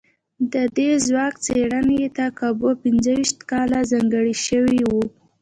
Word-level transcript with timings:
د 0.53 0.55
دې 0.77 0.89
ځواک 1.07 1.33
څېړنې 1.45 2.01
ته 2.17 2.25
کابو 2.39 2.69
پينځو 2.81 3.11
ويشت 3.17 3.39
کاله 3.51 3.79
ځانګړي 3.91 4.35
شوي 4.47 4.81
وو. 4.89 5.03